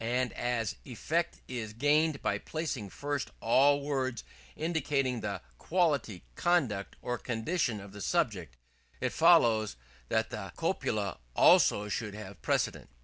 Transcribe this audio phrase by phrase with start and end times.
[0.03, 4.23] And as effect is gained by placing first all words
[4.55, 8.57] indicating the quality, conduct or condition of the subject,
[8.99, 9.75] it follows
[10.09, 12.89] that the copula also should have precedence.